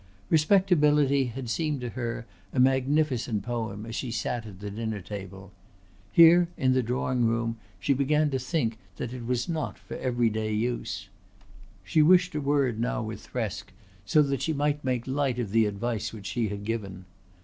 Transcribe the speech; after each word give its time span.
"Respectability" 0.31 1.25
had 1.25 1.47
seemed 1.47 1.79
to 1.81 1.89
her 1.91 2.25
a 2.51 2.59
magnificent 2.59 3.43
poem 3.43 3.85
as 3.85 3.93
she 3.95 4.09
sat 4.09 4.47
at 4.47 4.59
the 4.59 4.71
dinner 4.71 4.99
table. 4.99 5.51
Here 6.11 6.47
in 6.57 6.73
the 6.73 6.81
drawing 6.81 7.25
room 7.25 7.57
she 7.79 7.93
began 7.93 8.31
to 8.31 8.39
think 8.39 8.79
that 8.97 9.13
it 9.13 9.27
was 9.27 9.47
not 9.47 9.77
for 9.77 9.97
every 9.97 10.31
day 10.31 10.51
use. 10.55 11.07
She 11.83 12.01
wished 12.01 12.33
a 12.33 12.41
word 12.41 12.79
now 12.79 13.03
with 13.03 13.27
Thresk, 13.31 13.65
so 14.03 14.23
that 14.23 14.41
she 14.41 14.53
might 14.53 14.83
make 14.83 15.05
light 15.05 15.37
of 15.37 15.51
the 15.51 15.67
advice 15.67 16.11
which 16.11 16.25
she 16.25 16.47
had 16.47 16.63
given. 16.65 17.05